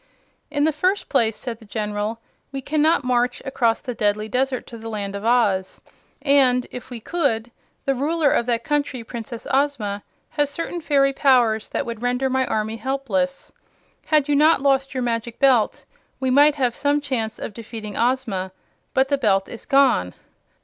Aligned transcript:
"In 0.49 0.63
the 0.63 0.71
first 0.71 1.09
place," 1.09 1.37
said 1.37 1.59
the 1.59 1.65
General, 1.65 2.19
"we 2.51 2.59
cannot 2.59 3.03
march 3.03 3.39
across 3.45 3.81
the 3.81 3.93
deadly 3.93 4.27
desert 4.27 4.65
to 4.65 4.79
the 4.79 4.89
Land 4.89 5.15
of 5.15 5.23
Oz. 5.23 5.79
And 6.23 6.65
if 6.71 6.89
we 6.89 6.99
could, 6.99 7.51
the 7.85 7.93
Ruler 7.93 8.31
of 8.31 8.47
that 8.47 8.63
country, 8.63 9.03
Princess 9.03 9.45
Ozma, 9.51 10.01
has 10.31 10.49
certain 10.49 10.81
fairy 10.81 11.13
powers 11.13 11.69
that 11.69 11.85
would 11.85 12.01
render 12.01 12.31
my 12.31 12.47
army 12.47 12.77
helpless. 12.77 13.51
Had 14.07 14.27
you 14.27 14.35
not 14.35 14.59
lost 14.59 14.95
your 14.95 15.03
Magic 15.03 15.37
Belt 15.37 15.85
we 16.19 16.31
might 16.31 16.55
have 16.55 16.75
some 16.75 16.99
chance 16.99 17.37
of 17.37 17.53
defeating 17.53 17.95
Ozma; 17.95 18.51
but 18.95 19.09
the 19.09 19.19
Belt 19.19 19.47
is 19.47 19.67
gone." 19.67 20.15